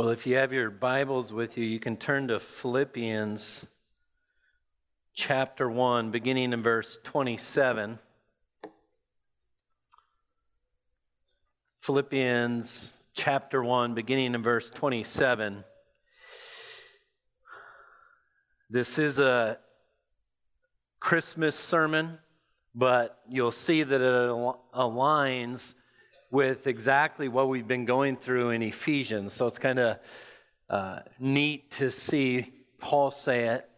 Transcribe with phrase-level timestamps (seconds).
[0.00, 3.66] Well, if you have your Bibles with you, you can turn to Philippians
[5.12, 7.98] chapter 1, beginning in verse 27.
[11.82, 15.64] Philippians chapter 1, beginning in verse 27.
[18.70, 19.58] This is a
[20.98, 22.18] Christmas sermon,
[22.74, 24.30] but you'll see that it
[24.74, 25.74] aligns
[26.30, 29.32] with exactly what we've been going through in Ephesians.
[29.32, 29.98] So it's kind of
[30.68, 33.68] uh, neat to see Paul say it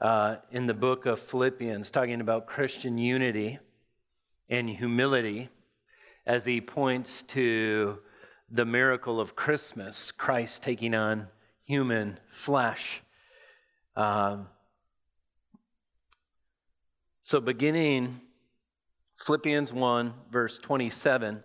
[0.00, 3.58] uh, in the book of Philippians, talking about Christian unity
[4.48, 5.50] and humility
[6.26, 7.98] as he points to
[8.50, 11.28] the miracle of Christmas, Christ taking on
[11.64, 13.02] human flesh.
[13.94, 14.48] Um,
[17.22, 18.20] so, beginning
[19.18, 21.44] Philippians 1, verse 27.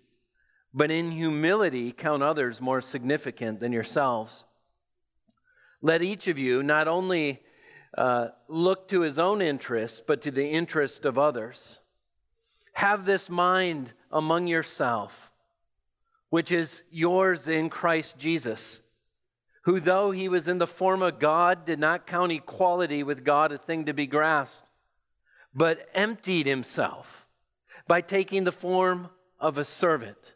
[0.73, 4.45] but in humility count others more significant than yourselves.
[5.81, 7.41] Let each of you not only
[7.97, 11.79] uh, look to his own interests, but to the interest of others.
[12.73, 15.31] Have this mind among yourself,
[16.29, 18.81] which is yours in Christ Jesus,
[19.63, 23.51] who, though he was in the form of God, did not count equality with God
[23.51, 24.65] a thing to be grasped,
[25.53, 27.27] but emptied himself
[27.87, 30.35] by taking the form of a servant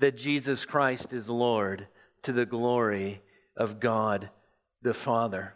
[0.00, 1.86] that Jesus Christ is Lord
[2.22, 3.20] to the glory
[3.56, 4.30] of God
[4.82, 5.54] the Father.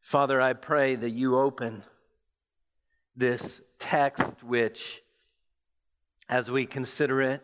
[0.00, 1.82] Father, I pray that you open
[3.16, 5.02] this text, which,
[6.28, 7.42] as we consider it,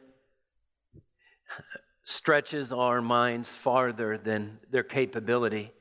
[2.04, 5.72] stretches our minds farther than their capability.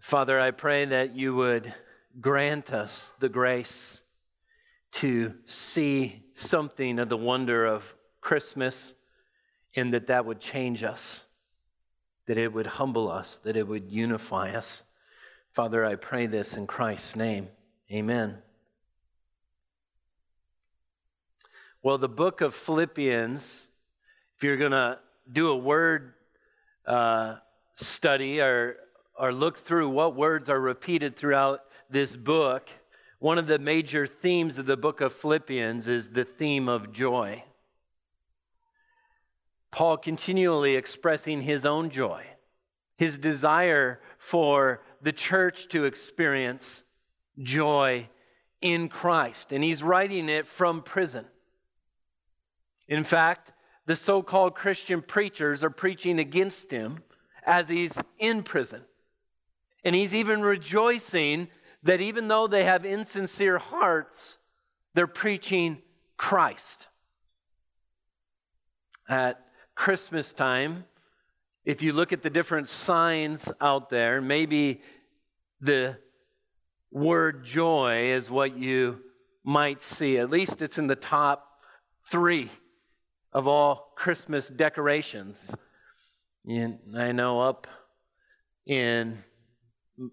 [0.00, 1.74] Father, I pray that you would
[2.20, 4.02] grant us the grace
[4.92, 8.94] to see something of the wonder of Christmas
[9.76, 11.26] and that that would change us,
[12.26, 14.84] that it would humble us, that it would unify us.
[15.52, 17.48] Father, I pray this in Christ's name.
[17.90, 18.38] Amen.
[21.82, 23.70] Well, the book of Philippians,
[24.36, 24.98] if you're going to
[25.30, 26.14] do a word
[26.86, 27.36] uh,
[27.76, 28.76] study or,
[29.18, 32.68] or look through what words are repeated throughout this book,
[33.18, 37.42] one of the major themes of the book of Philippians is the theme of joy.
[39.70, 42.24] Paul continually expressing his own joy,
[42.96, 46.84] his desire for the church to experience
[47.42, 48.08] joy
[48.60, 49.52] in Christ.
[49.52, 51.24] And he's writing it from prison.
[52.86, 53.52] In fact,
[53.86, 57.02] the so called Christian preachers are preaching against him
[57.44, 58.82] as he's in prison.
[59.84, 61.48] And he's even rejoicing
[61.88, 64.36] that even though they have insincere hearts,
[64.92, 65.78] they're preaching
[66.18, 66.86] Christ.
[69.08, 69.42] At
[69.74, 70.84] Christmas time,
[71.64, 74.82] if you look at the different signs out there, maybe
[75.62, 75.96] the
[76.90, 78.98] word joy is what you
[79.42, 80.18] might see.
[80.18, 81.48] At least it's in the top
[82.04, 82.50] three
[83.32, 85.54] of all Christmas decorations.
[86.46, 87.66] And I know up
[88.66, 89.24] in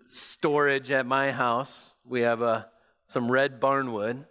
[0.10, 2.68] storage at my house, we have a,
[3.06, 4.26] some red barnwood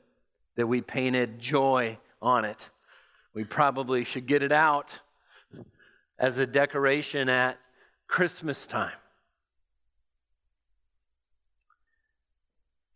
[0.56, 2.70] that we painted joy on it.
[3.34, 4.98] We probably should get it out
[6.18, 7.58] as a decoration at
[8.06, 8.92] Christmas time.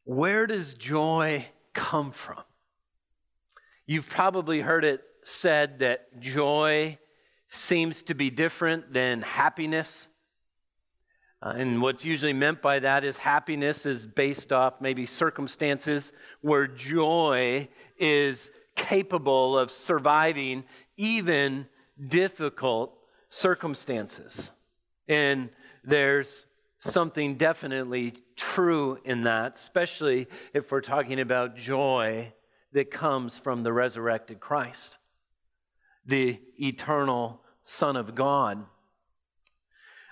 [0.05, 2.43] Where does joy come from?
[3.87, 6.99] You've probably heard it said that joy
[7.51, 10.09] seems to be different than happiness.
[11.41, 16.67] Uh, and what's usually meant by that is happiness is based off maybe circumstances where
[16.67, 17.69] joy
[17.99, 20.65] is capable of surviving
[20.97, 21.67] even
[22.09, 22.99] difficult
[23.29, 24.51] circumstances.
[25.07, 25.49] And
[25.85, 26.47] there's
[26.81, 32.33] something definitely true in that, especially if we're talking about joy
[32.73, 34.99] that comes from the resurrected Christ,
[36.05, 38.65] the eternal Son of God.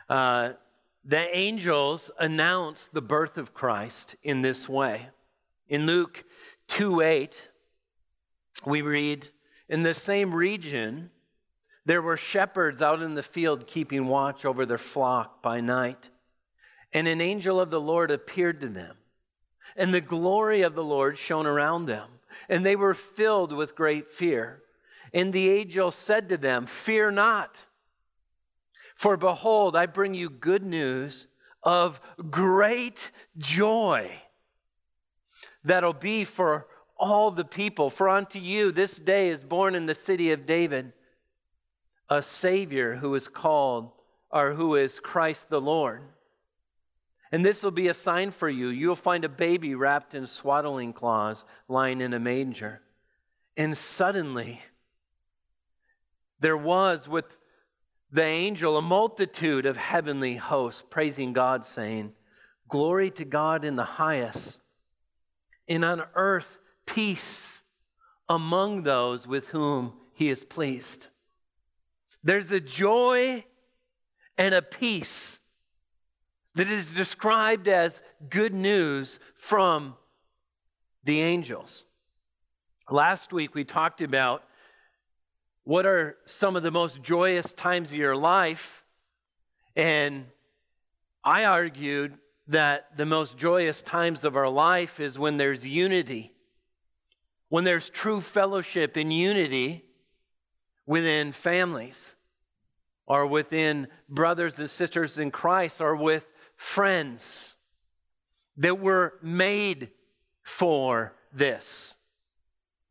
[0.08, 0.52] Uh,
[1.06, 5.08] the angels announce the birth of Christ in this way.
[5.68, 6.24] In Luke
[6.68, 7.48] 2 8,
[8.66, 9.28] we read,
[9.68, 11.10] In the same region,
[11.84, 16.10] there were shepherds out in the field keeping watch over their flock by night.
[16.92, 18.96] And an angel of the Lord appeared to them,
[19.76, 22.08] and the glory of the Lord shone around them,
[22.48, 24.62] and they were filled with great fear.
[25.12, 27.64] And the angel said to them, Fear not,
[28.96, 31.28] for behold, I bring you good news
[31.62, 32.00] of
[32.30, 34.10] great joy
[35.64, 36.66] that'll be for
[36.98, 37.90] all the people.
[37.90, 40.92] For unto you this day is born in the city of David
[42.08, 43.90] a Savior who is called,
[44.30, 46.02] or who is Christ the Lord.
[47.32, 48.68] And this will be a sign for you.
[48.68, 52.80] You'll find a baby wrapped in swaddling cloths lying in a manger.
[53.56, 54.60] And suddenly,
[56.38, 57.38] there was with
[58.10, 62.12] the angel a multitude of heavenly hosts praising God, saying,
[62.68, 64.60] Glory to God in the highest,
[65.68, 67.62] and on earth peace
[68.28, 71.08] among those with whom he is pleased.
[72.24, 73.44] There's a joy
[74.38, 75.40] and a peace
[76.54, 79.94] that is described as good news from
[81.04, 81.84] the angels.
[82.90, 84.42] Last week we talked about
[85.66, 88.84] what are some of the most joyous times of your life,
[89.74, 90.26] and
[91.24, 92.16] I argued
[92.46, 96.32] that the most joyous times of our life is when there's unity,
[97.48, 99.84] when there's true fellowship and unity
[100.86, 102.14] within families
[103.04, 106.24] or within brothers and sisters in Christ or with
[106.54, 107.56] friends
[108.58, 109.90] that were made
[110.44, 111.96] for this.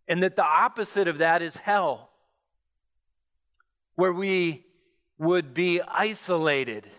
[0.09, 2.09] And that the opposite of that is hell,
[3.95, 4.65] where we
[5.17, 6.89] would be isolated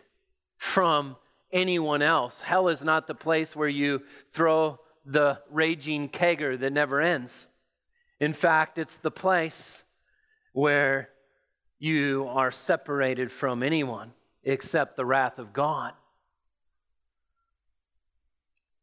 [0.57, 1.17] from
[1.53, 2.41] anyone else.
[2.41, 4.03] Hell is not the place where you
[4.33, 7.47] throw the raging kegger that never ends.
[8.19, 9.85] In fact, it's the place
[10.53, 11.11] where
[11.79, 15.93] you are separated from anyone except the wrath of God.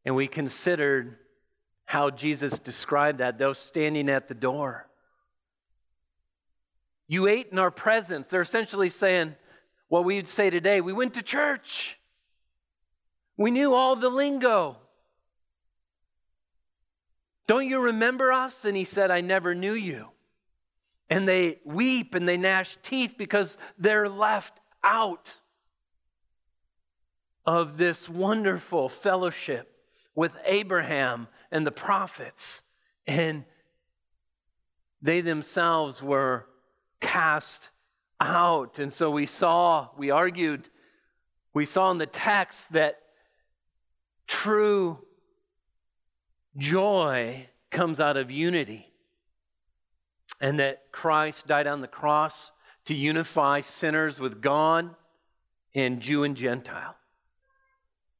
[0.05, 1.17] And we considered
[1.85, 4.87] how Jesus described that, those standing at the door.
[7.07, 8.27] You ate in our presence.
[8.27, 9.35] They're essentially saying
[9.87, 11.99] what we'd say today we went to church,
[13.37, 14.77] we knew all the lingo.
[17.45, 18.63] Don't you remember us?
[18.63, 20.07] And he said, I never knew you
[21.13, 25.35] and they weep and they gnash teeth because they're left out
[27.45, 29.75] of this wonderful fellowship
[30.15, 32.63] with Abraham and the prophets.
[33.05, 33.43] And
[35.03, 36.47] they themselves were
[37.03, 37.69] cast
[38.19, 38.79] out.
[38.79, 40.67] And so we saw, we argued,
[41.53, 42.99] we saw in the text that
[44.25, 44.97] true
[46.57, 48.91] joy comes out of unity
[50.41, 52.51] and that Christ died on the cross
[52.85, 54.95] to unify sinners with God
[55.75, 56.95] and Jew and Gentile.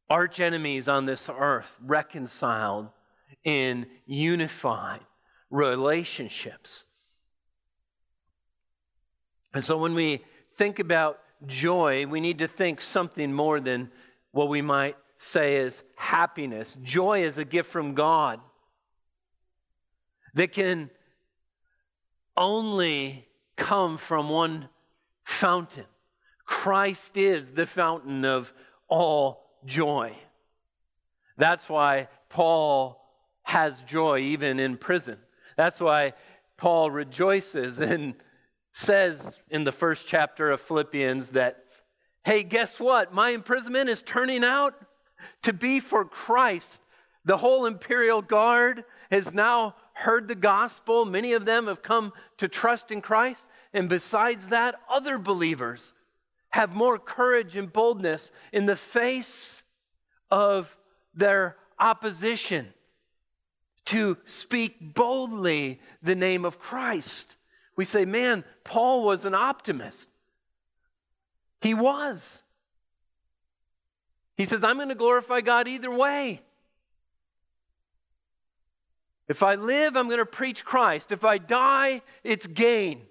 [0.09, 2.89] Arch enemies on this earth reconciled
[3.43, 5.01] in unified
[5.49, 6.85] relationships.
[9.53, 10.23] And so when we
[10.57, 13.91] think about joy, we need to think something more than
[14.31, 16.77] what we might say is happiness.
[16.81, 18.39] Joy is a gift from God
[20.33, 20.89] that can
[22.35, 24.67] only come from one
[25.23, 25.85] fountain
[26.45, 28.53] Christ is the fountain of
[28.87, 30.15] all joy.
[31.37, 33.01] That's why Paul
[33.43, 35.17] has joy even in prison.
[35.57, 36.13] That's why
[36.57, 38.15] Paul rejoices and
[38.73, 41.63] says in the first chapter of Philippians that,
[42.25, 43.13] hey, guess what?
[43.13, 44.73] My imprisonment is turning out
[45.43, 46.81] to be for Christ.
[47.23, 51.05] The whole imperial guard has now heard the gospel.
[51.05, 53.47] Many of them have come to trust in Christ.
[53.73, 55.93] And besides that, other believers
[56.49, 59.63] have more courage and boldness in the face
[60.31, 60.75] of
[61.13, 62.73] their opposition
[63.85, 67.37] to speak boldly the name of Christ.
[67.75, 70.09] We say, man, Paul was an optimist.
[71.61, 72.43] He was.
[74.35, 76.41] He says, I'm going to glorify God either way.
[79.27, 81.11] If I live, I'm going to preach Christ.
[81.11, 83.03] If I die, it's gain.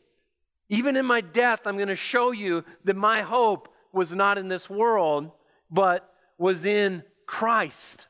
[0.68, 4.48] Even in my death, I'm going to show you that my hope was not in
[4.48, 5.30] this world,
[5.70, 8.08] but was in Christ.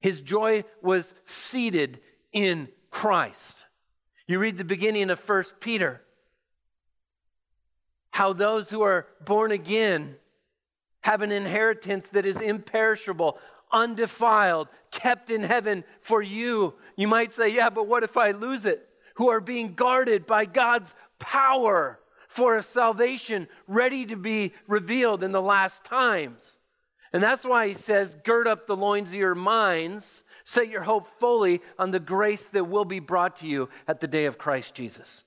[0.00, 2.00] His joy was seated
[2.32, 3.66] in Christ.
[4.28, 6.02] You read the beginning of 1 Peter,
[8.10, 10.16] how those who are born again
[11.00, 13.38] have an inheritance that is imperishable,
[13.72, 16.74] undefiled, kept in heaven for you.
[16.94, 18.86] You might say, Yeah, but what if I lose it?
[19.14, 25.32] Who are being guarded by God's power for a salvation ready to be revealed in
[25.32, 26.57] the last times.
[27.12, 31.08] And that's why he says, Gird up the loins of your minds, set your hope
[31.18, 34.74] fully on the grace that will be brought to you at the day of Christ
[34.74, 35.24] Jesus.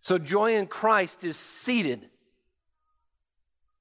[0.00, 2.08] So, joy in Christ is seated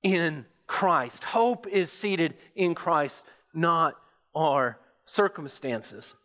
[0.02, 1.24] in Christ.
[1.24, 3.96] Hope is seated in Christ, not
[4.36, 6.16] our circumstances.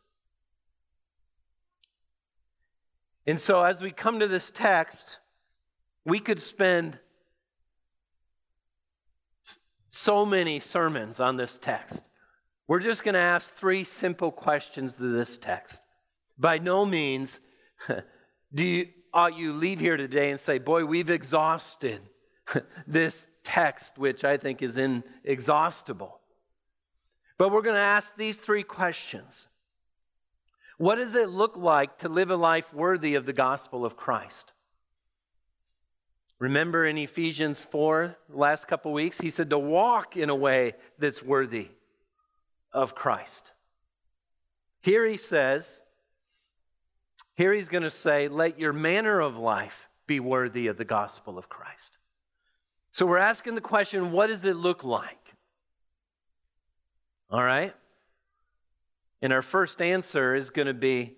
[3.27, 5.19] And so, as we come to this text,
[6.05, 6.99] we could spend
[9.93, 12.09] so many sermons on this text.
[12.67, 15.83] We're just going to ask three simple questions to this text.
[16.39, 17.39] By no means
[18.55, 22.01] do you, ought you leave here today and say, Boy, we've exhausted
[22.87, 26.19] this text, which I think is inexhaustible.
[27.37, 29.47] But we're going to ask these three questions
[30.79, 34.55] What does it look like to live a life worthy of the gospel of Christ?
[36.43, 41.23] Remember in Ephesians 4, last couple weeks, he said to walk in a way that's
[41.23, 41.69] worthy
[42.73, 43.53] of Christ.
[44.81, 45.85] Here he says,
[47.37, 51.39] here he's going to say, let your manner of life be worthy of the gospel
[51.39, 51.99] of Christ.
[52.91, 55.37] So we're asking the question, what does it look like?
[57.31, 57.73] All right?
[59.23, 61.15] And our first answer is going to be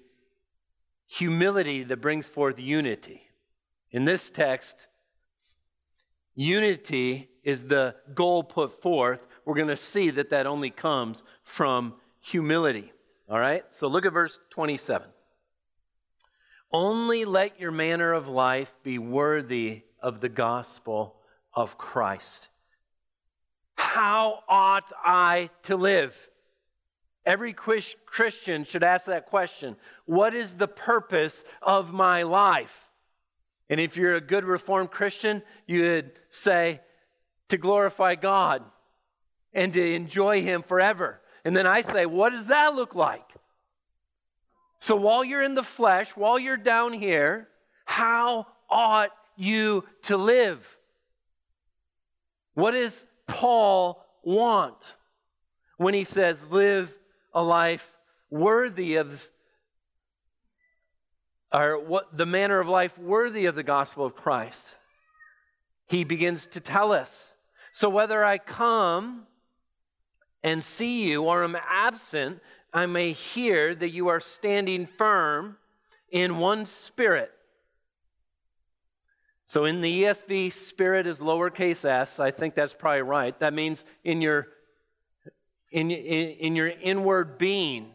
[1.07, 3.23] humility that brings forth unity.
[3.91, 4.89] In this text,
[6.35, 9.27] Unity is the goal put forth.
[9.45, 12.93] We're going to see that that only comes from humility.
[13.29, 13.65] All right?
[13.71, 15.07] So look at verse 27.
[16.73, 21.17] Only let your manner of life be worthy of the gospel
[21.53, 22.49] of Christ.
[23.77, 26.29] How ought I to live?
[27.25, 32.84] Every Christian should ask that question What is the purpose of my life?
[33.71, 36.81] And if you're a good Reformed Christian, you would say
[37.49, 38.63] to glorify God
[39.53, 41.21] and to enjoy Him forever.
[41.45, 43.31] And then I say, what does that look like?
[44.79, 47.49] So while you're in the flesh, while you're down here,
[47.85, 50.79] how ought you to live?
[52.55, 54.77] What does Paul want
[55.77, 56.95] when he says, live
[57.33, 57.93] a life
[58.31, 59.29] worthy of
[61.55, 64.77] or what the manner of life worthy of the gospel of Christ.
[65.87, 67.37] He begins to tell us.
[67.73, 69.27] So whether I come
[70.43, 72.41] and see you or am absent,
[72.73, 75.57] I may hear that you are standing firm
[76.11, 77.31] in one spirit.
[79.47, 82.19] So in the ESV, spirit is lowercase s.
[82.19, 83.39] I think that's probably right.
[83.39, 84.49] That means in your
[85.71, 87.91] in, in, in your inward being,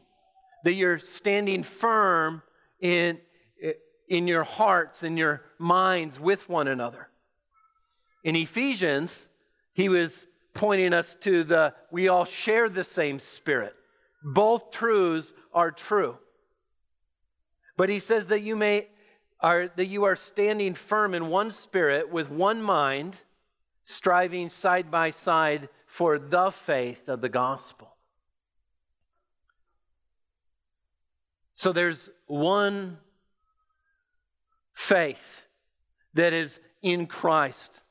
[0.65, 2.41] that you're standing firm
[2.81, 3.17] in,
[4.09, 7.07] in your hearts and your minds with one another.
[8.23, 9.29] In Ephesians,
[9.73, 13.75] he was pointing us to the we all share the same spirit.
[14.23, 16.17] Both truths are true.
[17.77, 18.87] But he says that you may
[19.39, 23.15] are that you are standing firm in one spirit with one mind,
[23.85, 27.95] striving side by side for the faith of the gospel.
[31.55, 32.97] So there's one
[34.79, 35.45] faith
[36.13, 37.81] that is in Christ.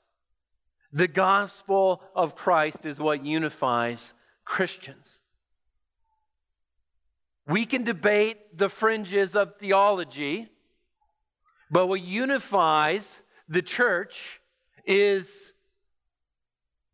[0.91, 4.15] The gospel of Christ is what unifies
[4.47, 5.23] Christians.
[7.47, 10.49] We can debate the fringes of theology,
[11.71, 14.41] but what unifies the church
[14.87, 15.53] is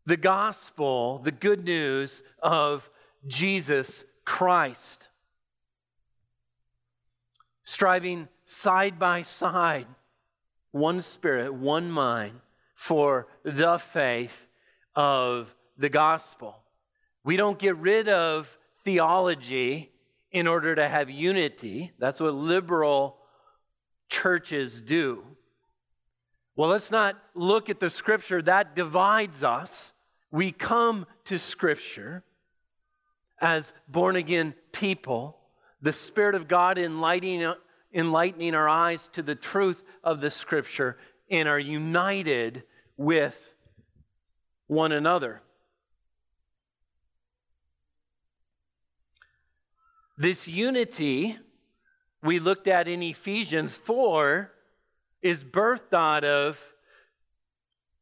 [0.05, 2.89] the gospel, the good news of
[3.27, 5.07] Jesus Christ.
[7.63, 9.87] Striving side by side,
[10.71, 12.39] one spirit, one mind,
[12.73, 14.47] for the faith
[14.95, 16.55] of the gospel.
[17.23, 19.91] We don't get rid of theology
[20.31, 21.91] in order to have unity.
[21.97, 23.17] That's what liberal
[24.09, 25.23] churches do.
[26.55, 29.93] Well, let's not look at the scripture that divides us.
[30.31, 32.23] We come to scripture
[33.39, 35.37] as born again people,
[35.81, 37.53] the Spirit of God enlightening,
[37.95, 40.97] enlightening our eyes to the truth of the scripture
[41.31, 42.63] and are united
[42.97, 43.35] with
[44.67, 45.41] one another.
[50.17, 51.37] This unity
[52.21, 54.51] we looked at in Ephesians 4
[55.21, 56.59] is birthed out of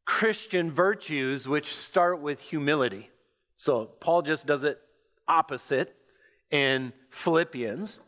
[0.06, 3.10] Christian virtues which start with humility.
[3.58, 4.80] So Paul just does it
[5.28, 5.96] opposite
[6.52, 8.02] in Philippians.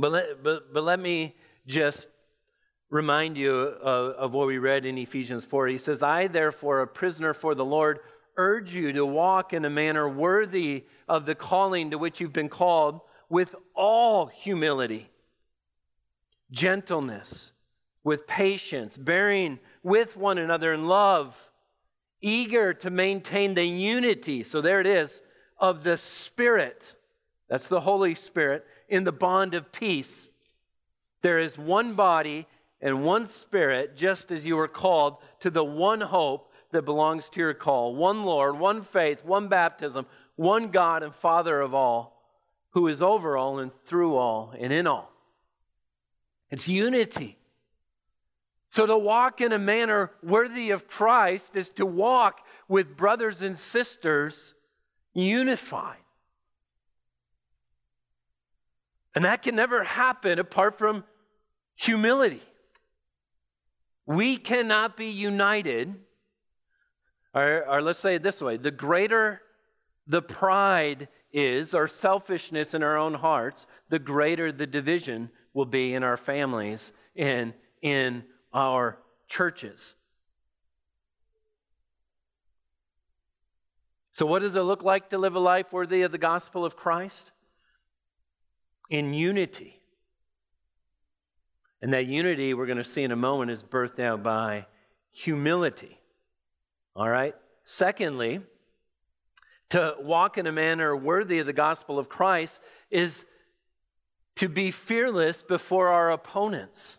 [0.00, 2.08] But let, but, but let me just
[2.88, 5.68] remind you of, of what we read in Ephesians 4.
[5.68, 8.00] He says, I, therefore, a prisoner for the Lord,
[8.36, 12.48] urge you to walk in a manner worthy of the calling to which you've been
[12.48, 15.10] called with all humility,
[16.50, 17.52] gentleness,
[18.02, 21.50] with patience, bearing with one another in love,
[22.22, 24.42] eager to maintain the unity.
[24.42, 25.20] So there it is
[25.58, 26.96] of the Spirit.
[27.48, 30.28] That's the Holy Spirit in the bond of peace.
[31.22, 32.46] There is one body
[32.80, 37.40] and one Spirit, just as you were called to the one hope that belongs to
[37.40, 40.06] your call one Lord, one faith, one baptism,
[40.36, 42.22] one God and Father of all,
[42.70, 45.10] who is over all and through all and in all.
[46.50, 47.36] It's unity.
[48.70, 53.56] So to walk in a manner worthy of Christ is to walk with brothers and
[53.58, 54.54] sisters
[55.12, 55.98] unified.
[59.14, 61.04] And that can never happen apart from
[61.74, 62.42] humility.
[64.06, 65.94] We cannot be united,
[67.34, 69.40] or, or, let's say it this way the greater
[70.06, 75.94] the pride is, or selfishness in our own hearts, the greater the division will be
[75.94, 79.94] in our families and in our churches.
[84.12, 86.76] So, what does it look like to live a life worthy of the gospel of
[86.76, 87.30] Christ?
[88.90, 89.80] In unity.
[91.80, 94.66] And that unity, we're going to see in a moment, is birthed out by
[95.12, 95.98] humility.
[96.94, 97.34] All right?
[97.64, 98.40] Secondly,
[99.70, 103.24] to walk in a manner worthy of the gospel of Christ is
[104.36, 106.98] to be fearless before our opponents,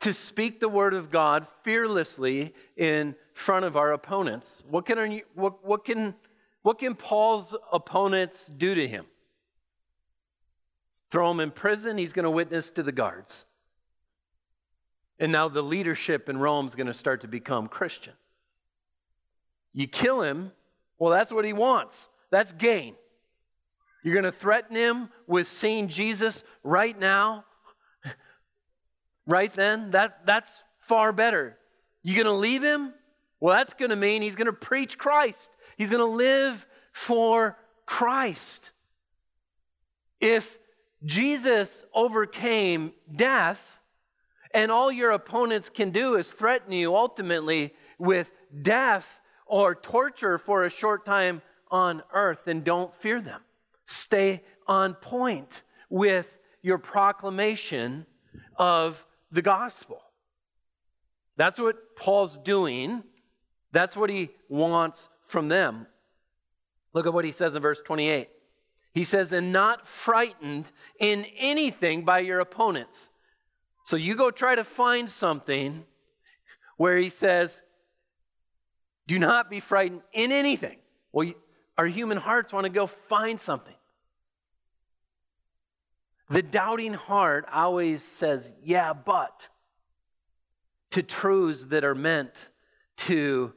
[0.00, 4.64] to speak the word of God fearlessly in front of our opponents.
[4.68, 6.14] What can, what, what can,
[6.62, 9.06] what can Paul's opponents do to him?
[11.10, 13.46] Throw him in prison, he's going to witness to the guards.
[15.18, 18.12] And now the leadership in Rome is going to start to become Christian.
[19.72, 20.52] You kill him,
[20.98, 22.08] well, that's what he wants.
[22.30, 22.94] That's gain.
[24.02, 27.44] You're going to threaten him with seeing Jesus right now,
[29.26, 29.90] right then.
[29.92, 31.56] That, that's far better.
[32.02, 32.92] You're going to leave him?
[33.40, 35.50] Well, that's going to mean he's going to preach Christ.
[35.76, 38.70] He's going to live for Christ.
[40.20, 40.58] If
[41.04, 43.82] Jesus overcame death,
[44.52, 48.30] and all your opponents can do is threaten you ultimately with
[48.62, 53.40] death or torture for a short time on earth, then don't fear them.
[53.84, 58.06] Stay on point with your proclamation
[58.56, 60.02] of the gospel.
[61.36, 63.04] That's what Paul's doing.
[63.72, 65.86] That's what he wants from them.
[66.92, 68.28] Look at what he says in verse 28.
[68.94, 70.66] He says, and not frightened
[70.98, 73.10] in anything by your opponents.
[73.84, 75.84] So you go try to find something
[76.76, 77.62] where he says,
[79.06, 80.76] do not be frightened in anything.
[81.12, 81.32] Well,
[81.76, 83.74] our human hearts want to go find something.
[86.28, 89.48] The doubting heart always says, yeah, but,
[90.90, 92.50] to truths that are meant
[92.96, 93.52] to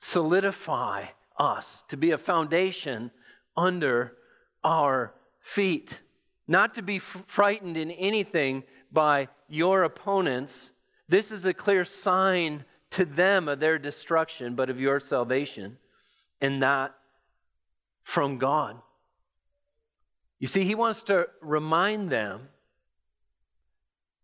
[0.00, 1.06] solidify
[1.38, 3.10] us, to be a foundation
[3.56, 4.16] under
[4.62, 6.00] our feet.
[6.46, 10.72] Not to be f- frightened in anything by your opponents.
[11.08, 15.78] This is a clear sign to them of their destruction, but of your salvation,
[16.40, 16.94] and that
[18.02, 18.76] from God.
[20.38, 22.48] You see, he wants to remind them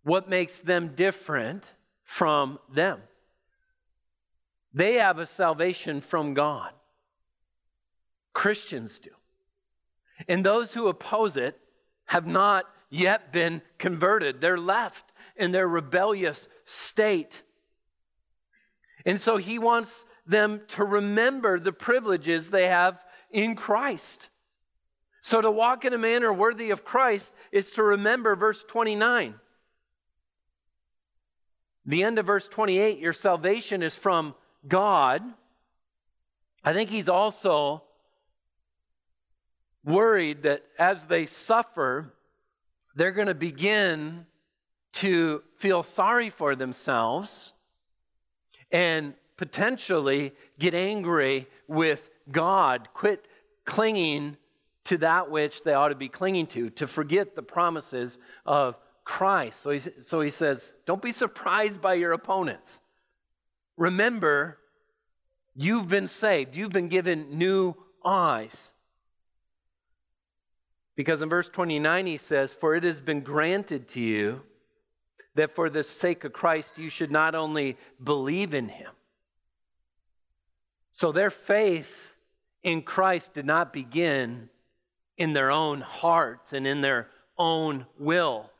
[0.03, 1.73] what makes them different
[2.03, 3.01] from them.
[4.73, 6.73] They have a salvation from God.
[8.33, 9.11] Christians do.
[10.29, 11.59] And those who oppose it
[12.07, 14.41] have not yet been converted.
[14.41, 17.43] They're left in their rebellious state.
[19.05, 24.29] And so he wants them to remember the privileges they have in Christ.
[25.21, 29.35] So to walk in a manner worthy of Christ is to remember verse 29.
[31.85, 34.35] The end of verse 28 your salvation is from
[34.67, 35.23] God.
[36.65, 37.85] I think he's also
[39.87, 42.13] worried that as they suffer,
[42.97, 44.27] they're going to begin
[44.95, 47.55] to feel sorry for themselves
[48.73, 53.27] and potentially get angry with God, quit
[53.65, 54.37] clinging
[54.85, 59.61] to that which they ought to be clinging to, to forget the promises of Christ.
[59.61, 62.81] So he, so he says, Don't be surprised by your opponents.
[63.77, 64.59] Remember,
[65.55, 68.73] you've been saved, you've been given new eyes.
[70.97, 74.43] Because in verse 29, he says, For it has been granted to you
[75.35, 78.91] that for the sake of Christ you should not only believe in him.
[80.91, 82.15] So their faith
[82.63, 84.49] in Christ did not begin
[85.19, 88.51] in their own hearts and in their own will,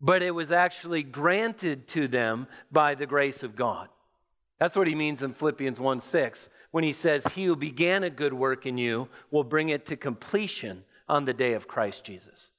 [0.00, 3.88] but it was actually granted to them by the grace of God.
[4.58, 8.10] That's what he means in Philippians 1 6 when he says, He who began a
[8.10, 12.50] good work in you will bring it to completion on the day of Christ Jesus.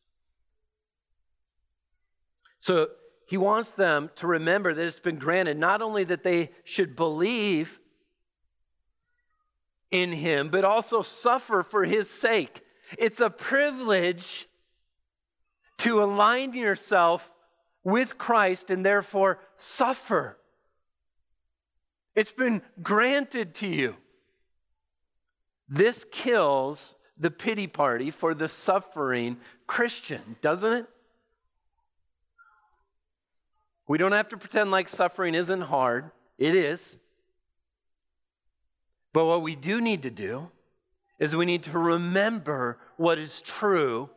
[2.59, 2.89] So
[3.27, 7.79] he wants them to remember that it's been granted not only that they should believe
[9.91, 12.61] in him, but also suffer for his sake.
[12.97, 14.47] It's a privilege
[15.79, 17.29] to align yourself
[17.83, 20.37] with Christ and therefore suffer.
[22.15, 23.95] It's been granted to you.
[25.69, 30.85] This kills the pity party for the suffering Christian, doesn't it?
[33.87, 36.11] We don't have to pretend like suffering isn't hard.
[36.37, 36.99] It is.
[39.13, 40.49] But what we do need to do
[41.19, 44.09] is we need to remember what is true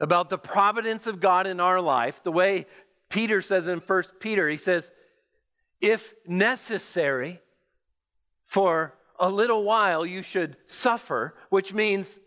[0.00, 2.66] about the providence of God in our life, the way
[3.08, 4.90] Peter says in 1 Peter, he says,
[5.80, 7.40] if necessary,
[8.44, 12.18] for a little while you should suffer, which means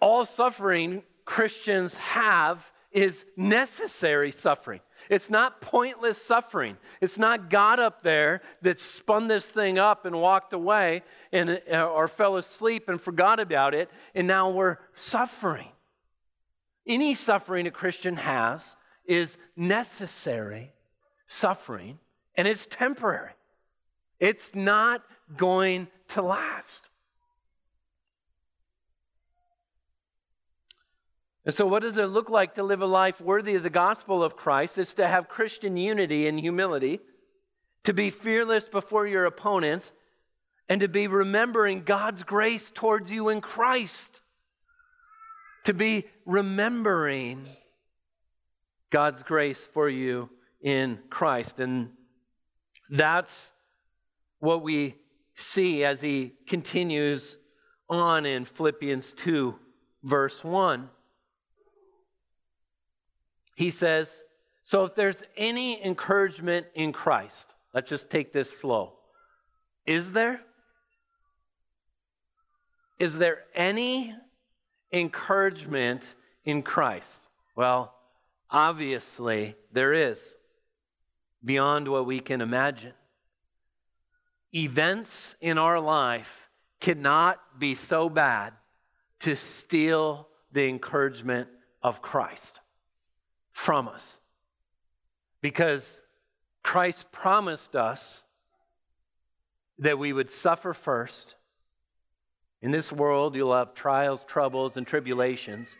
[0.00, 4.80] all suffering Christians have is necessary suffering.
[5.08, 6.76] It's not pointless suffering.
[7.00, 11.88] It's not God up there that spun this thing up and walked away and, uh,
[11.88, 15.68] or fell asleep and forgot about it, and now we're suffering.
[16.86, 20.72] Any suffering a Christian has is necessary
[21.26, 21.98] suffering,
[22.36, 23.32] and it's temporary.
[24.22, 25.02] It's not
[25.36, 26.90] going to last.
[31.44, 34.22] And so, what does it look like to live a life worthy of the gospel
[34.22, 34.78] of Christ?
[34.78, 37.00] It's to have Christian unity and humility,
[37.82, 39.90] to be fearless before your opponents,
[40.68, 44.20] and to be remembering God's grace towards you in Christ.
[45.64, 47.48] To be remembering
[48.90, 50.30] God's grace for you
[50.60, 51.58] in Christ.
[51.58, 51.90] And
[52.88, 53.52] that's
[54.42, 54.96] what we
[55.36, 57.38] see as he continues
[57.88, 59.54] on in Philippians 2,
[60.02, 60.90] verse 1.
[63.54, 64.24] He says,
[64.64, 68.94] So if there's any encouragement in Christ, let's just take this slow.
[69.86, 70.40] Is there?
[72.98, 74.12] Is there any
[74.92, 77.28] encouragement in Christ?
[77.54, 77.94] Well,
[78.50, 80.36] obviously there is,
[81.44, 82.94] beyond what we can imagine.
[84.54, 88.52] Events in our life cannot be so bad
[89.20, 91.48] to steal the encouragement
[91.82, 92.60] of Christ
[93.52, 94.18] from us.
[95.40, 96.02] Because
[96.62, 98.24] Christ promised us
[99.78, 101.34] that we would suffer first.
[102.60, 105.76] In this world, you'll have trials, troubles, and tribulations.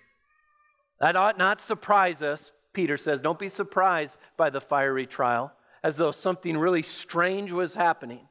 [1.01, 2.53] That ought not surprise us.
[2.73, 5.53] Peter says, Don't be surprised by the fiery trial,
[5.85, 8.29] as though something really strange was happening.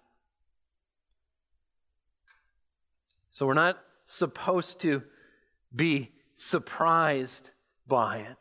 [3.32, 5.02] So we're not supposed to
[5.74, 7.52] be surprised
[7.88, 8.36] by it.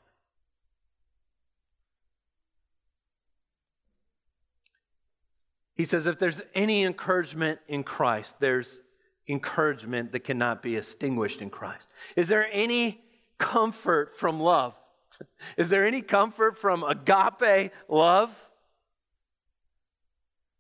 [5.77, 8.83] He says, if there's any encouragement in Christ, there's
[9.29, 11.87] encouragement that cannot be extinguished in Christ.
[12.17, 13.01] Is there any
[13.39, 14.75] comfort from love?
[15.57, 18.31] Is there any comfort from agape love?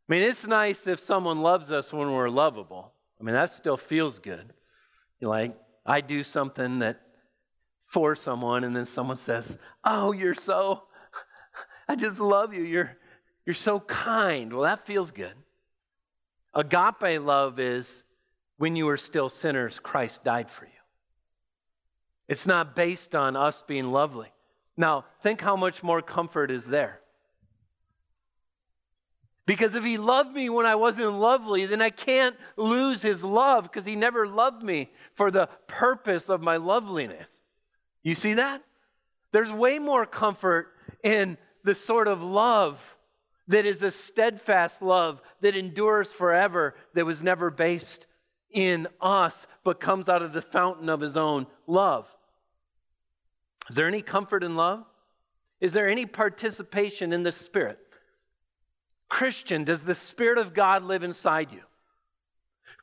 [0.09, 2.93] I mean, it's nice if someone loves us when we're lovable.
[3.20, 4.52] I mean, that still feels good.
[5.20, 5.54] You're like,
[5.85, 7.00] I do something that
[7.87, 10.85] for someone, and then someone says, Oh, you're so,
[11.88, 12.62] I just love you.
[12.62, 12.96] You're,
[13.44, 14.52] you're so kind.
[14.52, 15.35] Well, that feels good.
[16.54, 18.04] Agape love is
[18.59, 20.70] when you were still sinners, Christ died for you.
[22.28, 24.28] It's not based on us being lovely.
[24.76, 27.00] Now, think how much more comfort is there.
[29.46, 33.64] Because if he loved me when I wasn't lovely, then I can't lose his love
[33.64, 37.42] because he never loved me for the purpose of my loveliness.
[38.03, 38.62] You see that?
[39.33, 40.68] There's way more comfort
[41.03, 42.81] in the sort of love
[43.48, 48.07] that is a steadfast love that endures forever, that was never based
[48.50, 52.09] in us, but comes out of the fountain of his own love.
[53.68, 54.85] Is there any comfort in love?
[55.61, 57.79] Is there any participation in the Spirit?
[59.11, 61.61] Christian, does the Spirit of God live inside you?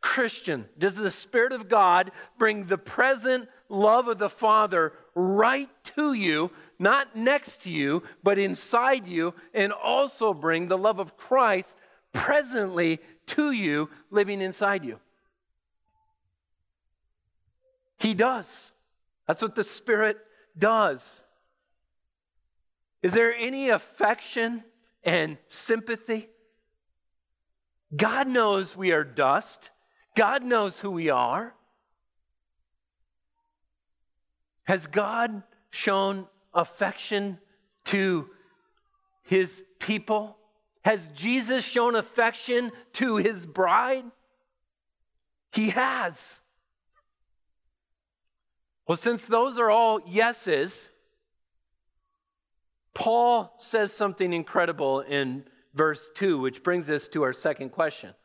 [0.01, 6.13] Christian, does the Spirit of God bring the present love of the Father right to
[6.13, 11.77] you not next to you, but inside you, and also bring the love of Christ
[12.13, 14.99] presently to you, living inside you.
[17.99, 18.73] He does.
[19.25, 20.17] That's what the Spirit
[20.57, 21.23] does.
[23.01, 24.63] Is there any affection
[25.03, 26.29] and sympathy?
[27.95, 29.71] God knows we are dust.
[30.15, 31.53] God knows who we are.
[34.63, 37.37] Has God shown affection
[37.85, 38.29] to
[39.23, 40.37] his people?
[40.83, 44.05] Has Jesus shown affection to his bride?
[45.53, 46.43] He has.
[48.87, 50.89] Well, since those are all yeses,
[52.97, 55.43] Paul says something incredible in
[55.75, 58.15] verse 2, which brings us to our second question.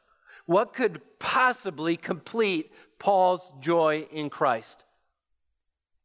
[0.46, 4.84] What could possibly complete Paul's joy in Christ?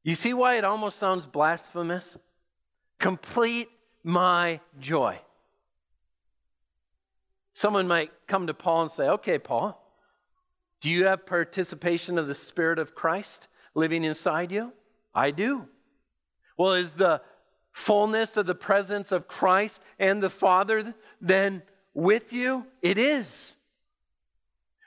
[0.04, 2.18] You see why it almost sounds blasphemous?
[3.00, 3.70] Complete
[4.04, 5.18] my joy.
[7.54, 9.82] Someone might come to Paul and say, Okay, Paul,
[10.82, 14.74] do you have participation of the Spirit of Christ living inside you?
[15.16, 15.70] I do.
[16.58, 17.22] Well, is the
[17.78, 21.62] fullness of the presence of Christ and the Father then
[21.94, 22.66] with you?
[22.82, 23.56] It is.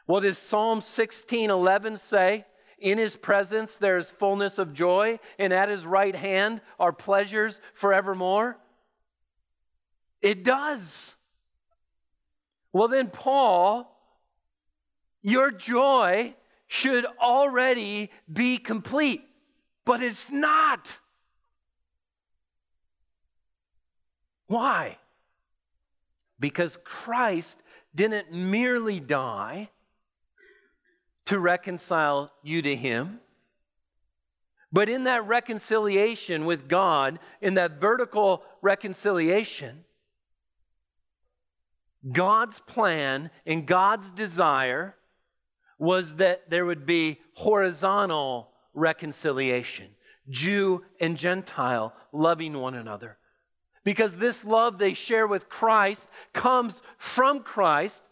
[0.06, 2.44] What does Psalm 16 11 say?
[2.78, 7.60] In his presence there is fullness of joy, and at his right hand are pleasures
[7.74, 8.58] forevermore?
[10.20, 11.14] It does.
[12.72, 13.96] Well, then, Paul,
[15.22, 16.34] your joy
[16.66, 19.22] should already be complete,
[19.84, 21.00] but it's not.
[24.50, 24.98] Why?
[26.40, 27.62] Because Christ
[27.94, 29.70] didn't merely die
[31.26, 33.20] to reconcile you to Him.
[34.72, 39.84] But in that reconciliation with God, in that vertical reconciliation,
[42.10, 44.96] God's plan and God's desire
[45.78, 49.90] was that there would be horizontal reconciliation,
[50.28, 53.16] Jew and Gentile loving one another.
[53.84, 58.04] Because this love they share with Christ comes from Christ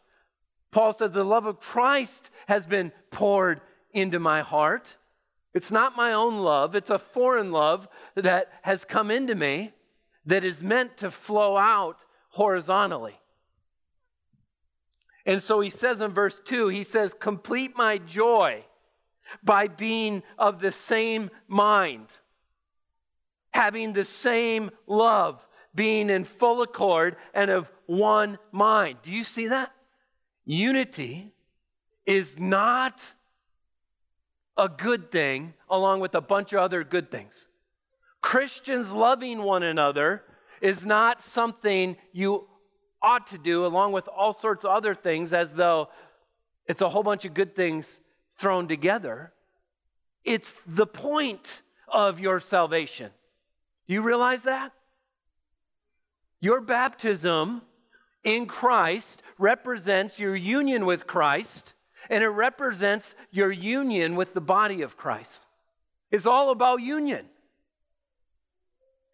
[0.71, 3.61] Paul says, The love of Christ has been poured
[3.93, 4.97] into my heart.
[5.55, 9.73] It's not my own love, it's a foreign love that has come into me
[10.27, 13.19] that is meant to flow out horizontally.
[15.25, 18.65] And so he says in verse 2, he says, Complete my joy
[19.43, 22.07] by being of the same mind,
[23.51, 28.99] having the same love, being in full accord and of one mind.
[29.03, 29.73] Do you see that?
[30.45, 31.33] Unity
[32.07, 33.03] is not
[34.57, 37.49] a good thing along with a bunch of other good things.
[38.21, 40.25] Christians loving one another
[40.61, 42.49] is not something you
[43.01, 45.89] ought to do along with all sorts of other things as though
[46.67, 48.01] it's a whole bunch of good things
[48.37, 49.33] thrown together.
[50.25, 53.11] It's the point of your salvation.
[53.87, 54.73] Do you realize that?
[56.41, 57.63] Your baptism
[58.25, 61.75] in Christ represents your union with Christ
[62.11, 65.45] and it represents your union with the body of Christ.
[66.11, 67.27] It's all about union,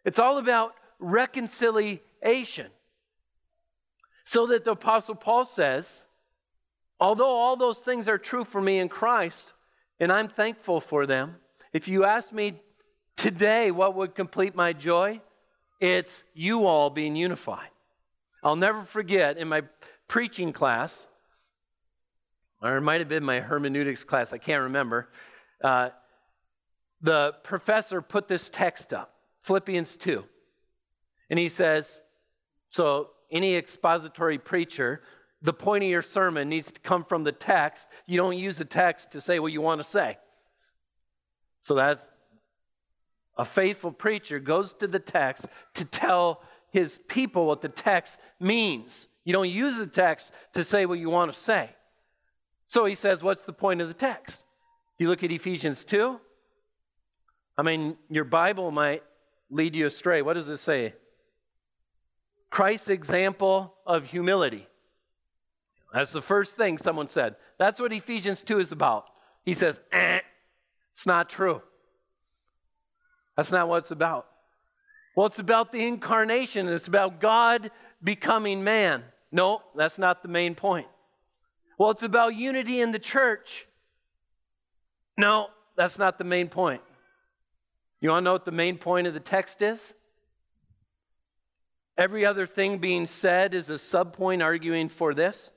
[0.03, 2.67] it's all about reconciliation.
[4.27, 6.03] So that the Apostle Paul says,
[6.99, 9.53] although all those things are true for me in Christ,
[9.99, 11.35] and I'm thankful for them,
[11.73, 12.59] if you ask me
[13.17, 15.21] today what would complete my joy,
[15.79, 17.69] it's you all being unified.
[18.43, 19.63] I'll never forget in my
[20.07, 21.07] preaching class,
[22.61, 25.09] or it might have been my hermeneutics class, I can't remember.
[25.63, 25.89] Uh,
[27.01, 30.23] the professor put this text up, Philippians 2.
[31.29, 31.99] And he says,
[32.69, 35.01] So any expository preacher,
[35.41, 37.87] the point of your sermon needs to come from the text.
[38.05, 40.17] You don't use the text to say what you want to say.
[41.61, 42.01] So that's
[43.37, 49.07] a faithful preacher goes to the text to tell his people what the text means.
[49.23, 51.69] You don't use the text to say what you want to say.
[52.67, 54.43] So he says, What's the point of the text?
[54.97, 56.19] You look at Ephesians 2.
[57.57, 59.03] I mean, your Bible might
[59.49, 60.21] lead you astray.
[60.21, 60.93] What does it say?
[62.49, 64.67] Christ's example of humility.
[65.93, 67.35] That's the first thing someone said.
[67.57, 69.05] That's what Ephesians 2 is about.
[69.43, 70.19] He says, eh,
[70.93, 71.61] it's not true.
[73.35, 74.27] That's not what it's about.
[75.15, 77.71] Well, it's about the incarnation, it's about God
[78.03, 79.03] becoming man.
[79.31, 80.87] No, that's not the main point.
[81.77, 83.67] Well, it's about unity in the church.
[85.17, 86.81] No, that's not the main point.
[88.01, 89.93] You want to know what the main point of the text is?
[91.97, 95.51] Every other thing being said is a subpoint arguing for this.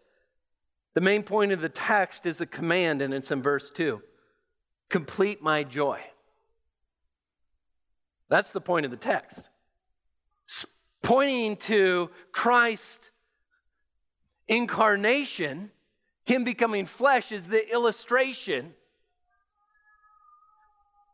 [0.95, 4.03] The main point of the text is the command, and it's in verse 2
[4.89, 6.01] complete my joy.
[8.29, 9.49] That's the point of the text.
[11.03, 13.11] pointing to Christ's
[14.47, 15.71] incarnation,
[16.25, 18.75] Him becoming flesh, is the illustration.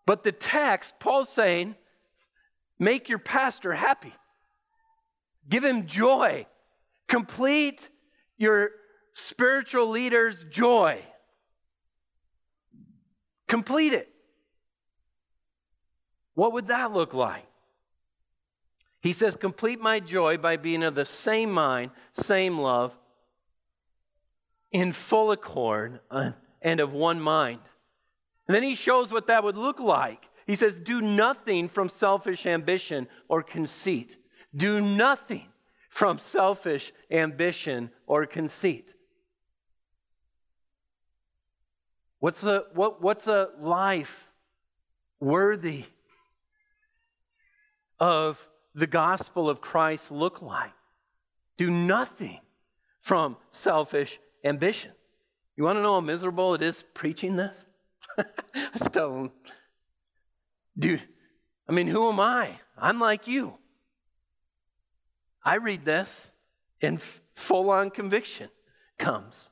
[0.06, 1.76] But the text, Paul's saying,
[2.78, 4.12] make your pastor happy.
[5.48, 6.46] Give him joy.
[7.06, 7.88] Complete
[8.36, 8.70] your
[9.14, 11.00] spiritual leader's joy.
[13.46, 14.13] Complete it.
[16.34, 17.46] What would that look like?
[19.00, 22.92] He says, Complete my joy by being of the same mind, same love,
[24.72, 27.60] in full accord, uh, and of one mind.
[28.48, 30.22] And then he shows what that would look like.
[30.46, 34.16] He says, Do nothing from selfish ambition or conceit.
[34.56, 35.46] Do nothing
[35.88, 38.94] from selfish ambition or conceit.
[42.20, 44.28] What's a, what, what's a life
[45.20, 45.84] worthy
[48.00, 50.72] of the gospel of Christ look like?
[51.56, 52.40] Do nothing
[53.00, 54.90] from selfish ambition.
[55.56, 57.66] You want to know how miserable it is preaching this?
[58.18, 59.30] I still,
[60.78, 61.02] dude,
[61.68, 62.58] I mean, who am I?
[62.76, 63.54] I'm like you.
[65.44, 66.34] I read this
[66.82, 67.00] and
[67.34, 68.48] full on conviction
[68.98, 69.50] comes.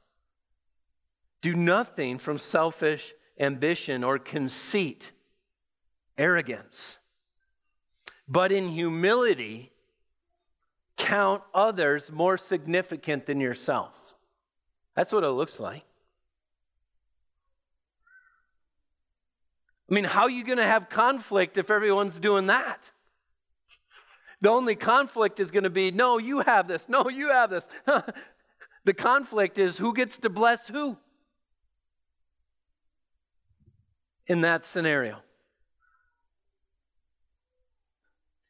[1.40, 5.12] Do nothing from selfish ambition or conceit,
[6.16, 6.98] arrogance
[8.32, 9.70] but in humility,
[10.96, 14.16] count others more significant than yourselves.
[14.96, 15.84] That's what it looks like.
[19.90, 22.90] I mean, how are you going to have conflict if everyone's doing that?
[24.40, 27.68] The only conflict is going to be no, you have this, no, you have this.
[28.84, 30.96] the conflict is who gets to bless who
[34.26, 35.18] in that scenario.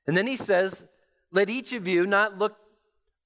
[0.06, 0.86] And then he says,
[1.30, 2.56] Let each of you not look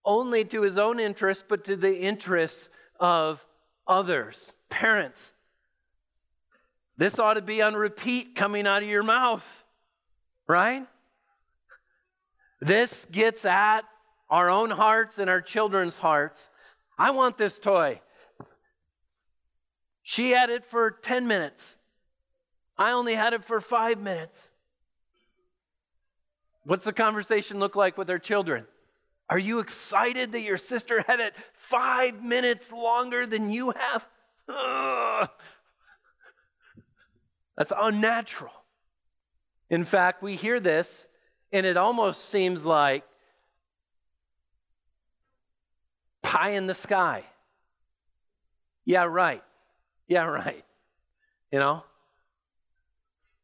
[0.05, 3.45] only to his own interests, but to the interests of
[3.87, 4.55] others.
[4.69, 5.33] Parents,
[6.97, 9.65] this ought to be on repeat coming out of your mouth,
[10.47, 10.87] right?
[12.61, 13.83] This gets at
[14.31, 16.51] our own hearts and our children's hearts.
[16.99, 18.01] I want this toy.
[20.03, 21.79] She had it for 10 minutes.
[22.79, 24.53] I only had it for five minutes.
[26.67, 28.67] What's the conversation look like with our children?
[29.31, 34.07] Are you excited that your sister had it five minutes longer than you have?
[34.49, 35.29] Ugh.
[37.57, 38.53] That's unnatural.
[39.71, 41.07] In fact, we hear this,
[41.53, 43.05] and it almost seems like
[46.23, 47.25] pie in the sky.
[48.85, 49.43] Yeah, right.
[50.09, 50.65] Yeah, right.
[51.53, 51.85] You know?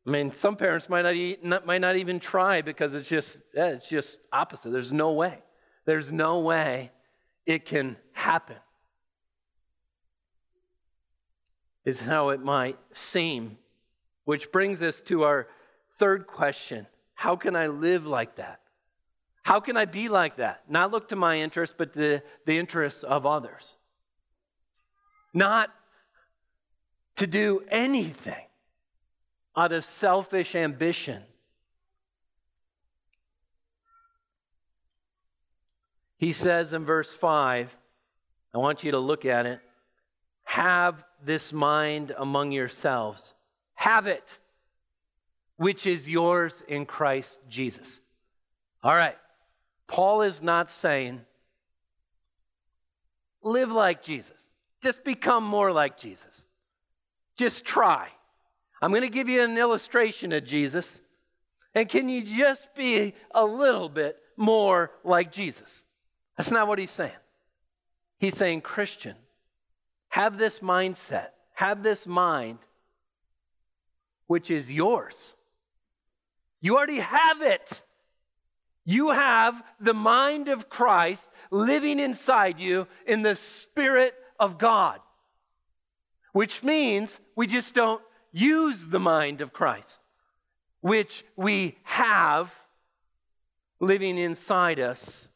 [0.06, 3.38] I mean, some parents might not, eat, not, might not even try because it's just
[3.54, 4.70] yeah, it's just opposite.
[4.70, 5.38] There's no way.
[5.84, 6.90] There's no way
[7.46, 8.56] it can happen.
[11.84, 13.58] Is how it might seem.
[14.24, 15.48] Which brings us to our
[15.98, 18.60] third question How can I live like that?
[19.42, 20.62] How can I be like that?
[20.68, 23.76] Not look to my interests, but the, the interests of others.
[25.34, 25.70] Not
[27.16, 28.46] to do anything
[29.56, 31.22] out of selfish ambition.
[36.18, 37.74] He says in verse 5,
[38.54, 39.60] I want you to look at it.
[40.44, 43.34] Have this mind among yourselves.
[43.74, 44.38] Have it,
[45.56, 48.00] which is yours in Christ Jesus.
[48.82, 49.16] All right.
[49.88, 51.20] Paul is not saying,
[53.42, 54.48] live like Jesus.
[54.82, 56.46] Just become more like Jesus.
[57.36, 58.08] Just try.
[58.82, 61.00] I'm going to give you an illustration of Jesus.
[61.72, 65.84] And can you just be a little bit more like Jesus?
[66.36, 67.12] That's not what he's saying.
[68.18, 69.14] He's saying, Christian,
[70.08, 72.58] have this mindset, have this mind,
[74.26, 75.36] which is yours.
[76.60, 77.82] You already have it.
[78.84, 85.00] You have the mind of Christ living inside you in the Spirit of God,
[86.32, 88.02] which means we just don't
[88.32, 90.00] use the mind of Christ,
[90.80, 92.52] which we have
[93.78, 95.28] living inside us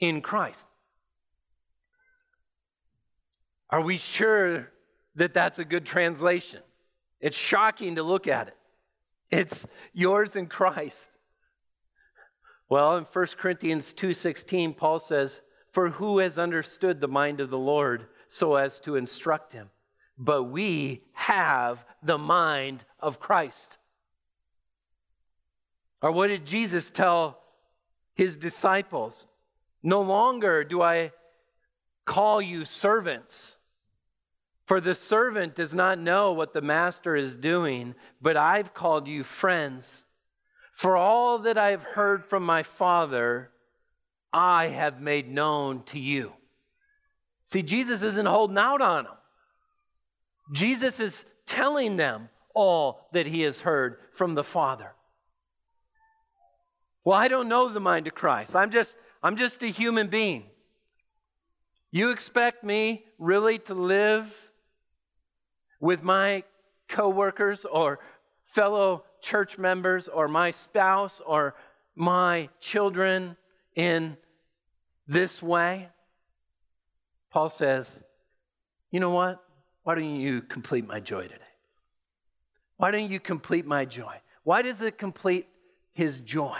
[0.00, 0.66] in Christ.
[3.70, 4.70] Are we sure
[5.14, 6.60] that that's a good translation?
[7.20, 8.56] It's shocking to look at it.
[9.30, 11.16] It's yours in Christ.
[12.68, 17.58] Well, in 1 Corinthians 2:16 Paul says, "For who has understood the mind of the
[17.58, 19.70] Lord so as to instruct him?
[20.16, 23.78] But we have the mind of Christ."
[26.02, 27.42] Or what did Jesus tell
[28.14, 29.26] his disciples?
[29.82, 31.12] No longer do I
[32.04, 33.58] call you servants,
[34.66, 39.24] for the servant does not know what the master is doing, but I've called you
[39.24, 40.06] friends.
[40.72, 43.50] For all that I have heard from my Father,
[44.32, 46.34] I have made known to you.
[47.46, 49.16] See, Jesus isn't holding out on them.
[50.52, 54.92] Jesus is telling them all that he has heard from the Father.
[57.04, 58.56] Well, I don't know the mind of Christ.
[58.56, 60.44] I'm just I'm just a human being.
[61.90, 64.32] You expect me really to live
[65.80, 66.42] with my
[66.88, 68.00] coworkers or
[68.46, 71.54] fellow church members or my spouse or
[71.94, 73.36] my children
[73.76, 74.16] in
[75.06, 75.88] this way?
[77.30, 78.02] Paul says,
[78.90, 79.43] You know what?
[79.84, 81.40] Why don't you complete my joy today?
[82.76, 84.16] Why don't you complete my joy?
[84.42, 85.46] Why does it complete
[85.92, 86.58] his joy?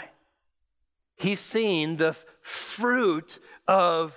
[1.17, 4.13] He's seeing the fruit of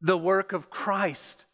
[0.00, 1.46] the work of Christ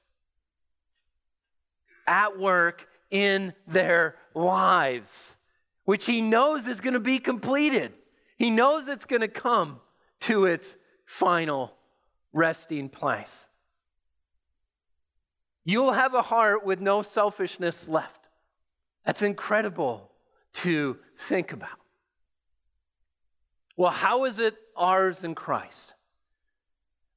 [2.07, 5.37] at work in their lives
[5.85, 7.93] which he knows is going to be completed.
[8.37, 9.81] He knows it's going to come
[10.21, 11.73] to its final
[12.33, 13.49] resting place.
[15.65, 18.29] You'll have a heart with no selfishness left.
[19.05, 20.11] That's incredible
[20.55, 20.99] to
[21.29, 21.79] think about.
[23.77, 25.95] Well, how is it ours in Christ?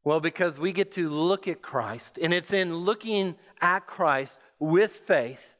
[0.04, 4.93] Well, because we get to look at Christ, and it's in looking at Christ with
[5.06, 5.56] faith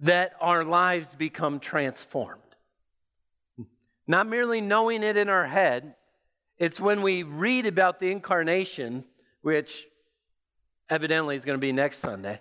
[0.00, 2.40] that our lives become transformed.
[4.06, 5.94] Not merely knowing it in our head,
[6.58, 9.04] it's when we read about the incarnation,
[9.42, 9.86] which
[10.88, 12.40] evidently is going to be next Sunday.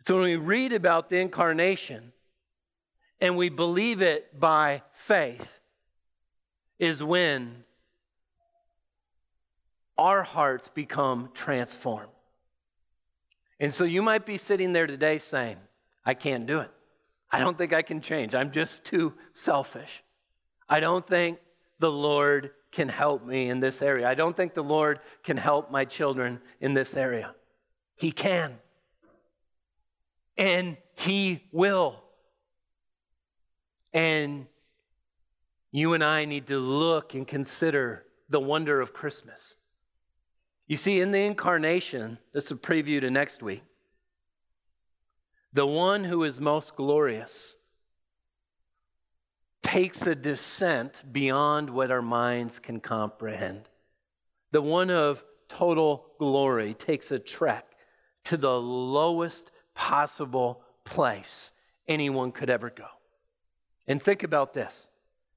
[0.00, 2.12] It's when we read about the incarnation
[3.20, 5.46] and we believe it by faith,
[6.80, 7.62] is when
[9.96, 12.10] our hearts become transformed.
[13.60, 15.58] And so you might be sitting there today saying,
[16.04, 16.70] I can't do it.
[17.30, 18.34] I don't think I can change.
[18.34, 20.02] I'm just too selfish.
[20.68, 21.38] I don't think
[21.82, 24.08] the Lord can help me in this area.
[24.08, 27.34] I don't think the Lord can help my children in this area.
[27.96, 28.56] He can.
[30.38, 32.04] And He will.
[33.92, 34.46] And
[35.72, 39.56] you and I need to look and consider the wonder of Christmas.
[40.68, 43.64] You see, in the incarnation, this is a preview to next week
[45.52, 47.56] the one who is most glorious
[49.62, 53.68] takes a descent beyond what our minds can comprehend.
[54.50, 57.66] The one of total glory takes a trek
[58.24, 61.52] to the lowest possible place
[61.88, 62.86] anyone could ever go.
[63.86, 64.88] And think about this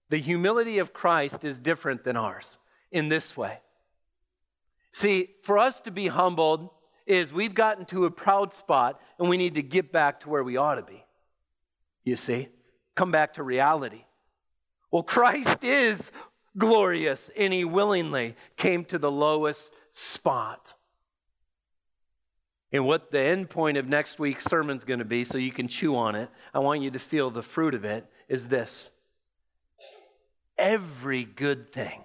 [0.09, 2.57] the humility of Christ is different than ours
[2.91, 3.59] in this way.
[4.91, 6.69] See, for us to be humbled,
[7.05, 10.43] is we've gotten to a proud spot and we need to get back to where
[10.43, 11.03] we ought to be.
[12.03, 12.49] You see?
[12.95, 14.04] Come back to reality.
[14.91, 16.11] Well, Christ is
[16.57, 20.73] glorious, and he willingly came to the lowest spot.
[22.71, 25.51] And what the end point of next week's sermon is going to be, so you
[25.51, 28.91] can chew on it, I want you to feel the fruit of it, is this.
[30.57, 32.03] Every good thing,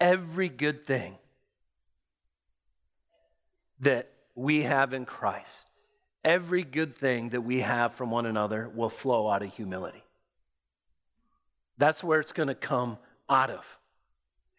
[0.00, 1.16] every good thing
[3.80, 5.68] that we have in Christ,
[6.24, 10.02] every good thing that we have from one another will flow out of humility.
[11.78, 12.98] That's where it's going to come
[13.30, 13.78] out of.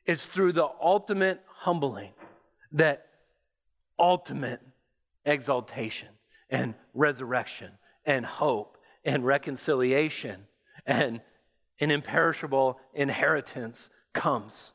[0.06, 2.12] It's through the ultimate humbling
[2.72, 3.08] that
[4.00, 4.62] ultimate
[5.26, 6.08] exaltation
[6.50, 7.72] and resurrection
[8.06, 10.42] and hope and reconciliation
[10.86, 11.22] and
[11.80, 14.74] an imperishable inheritance comes.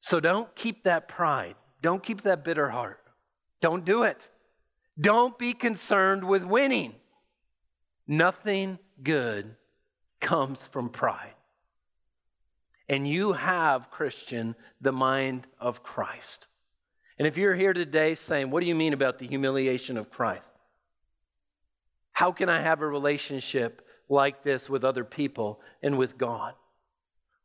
[0.00, 1.56] So don't keep that pride.
[1.82, 3.00] Don't keep that bitter heart.
[3.60, 4.28] Don't do it.
[5.00, 6.94] Don't be concerned with winning.
[8.06, 9.56] Nothing good
[10.24, 11.34] comes from pride.
[12.88, 16.48] And you have, Christian, the mind of Christ.
[17.18, 20.54] And if you're here today saying, What do you mean about the humiliation of Christ?
[22.12, 26.54] How can I have a relationship like this with other people and with God?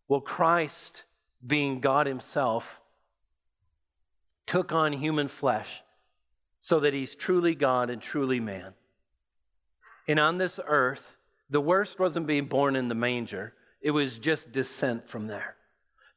[0.07, 1.03] Well, Christ,
[1.45, 2.81] being God Himself,
[4.47, 5.81] took on human flesh
[6.59, 8.73] so that He's truly God and truly man.
[10.07, 11.17] And on this earth,
[11.49, 15.55] the worst wasn't being born in the manger, it was just descent from there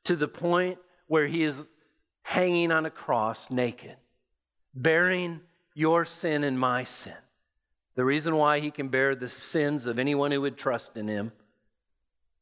[0.05, 1.63] to the point where He is
[2.23, 3.97] hanging on a cross naked,
[4.75, 5.41] bearing
[5.75, 7.17] your sin and my sin.
[7.95, 11.33] The reason why he can bear the sins of anyone who would trust in him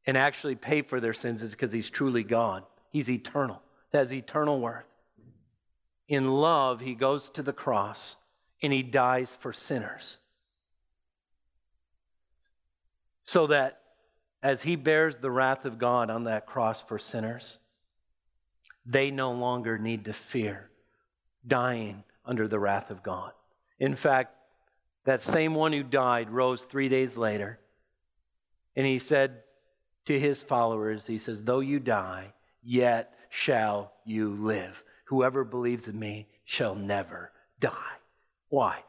[0.07, 2.65] and actually pay for their sins is because he's truly God.
[2.91, 3.61] He's eternal,
[3.93, 4.87] has eternal worth.
[6.09, 8.17] In love, he goes to the cross
[8.63, 10.19] and he dies for sinners.
[13.31, 13.79] So that
[14.43, 17.61] as he bears the wrath of God on that cross for sinners,
[18.85, 20.69] they no longer need to fear
[21.47, 23.31] dying under the wrath of God.
[23.79, 24.35] In fact,
[25.05, 27.61] that same one who died rose three days later,
[28.75, 29.45] and he said
[30.07, 32.33] to his followers, He says, Though you die,
[32.65, 34.83] yet shall you live.
[35.05, 37.95] Whoever believes in me shall never die.
[38.49, 38.83] Why?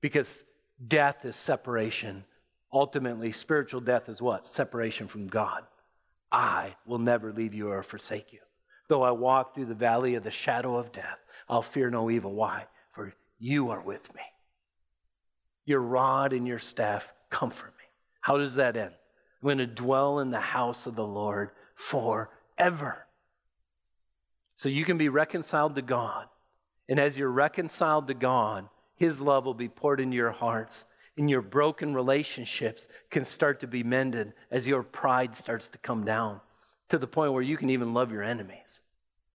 [0.00, 0.44] Because
[0.86, 2.22] death is separation.
[2.72, 4.46] Ultimately, spiritual death is what?
[4.46, 5.64] Separation from God.
[6.30, 8.38] I will never leave you or forsake you.
[8.88, 11.18] Though I walk through the valley of the shadow of death,
[11.48, 12.32] I'll fear no evil.
[12.32, 12.66] Why?
[12.92, 14.22] For you are with me.
[15.66, 17.84] Your rod and your staff comfort me.
[18.20, 18.92] How does that end?
[19.42, 23.06] I'm going to dwell in the house of the Lord forever.
[24.56, 26.26] So you can be reconciled to God.
[26.88, 30.84] And as you're reconciled to God, His love will be poured into your hearts.
[31.16, 36.04] And your broken relationships can start to be mended as your pride starts to come
[36.04, 36.40] down
[36.88, 38.82] to the point where you can even love your enemies.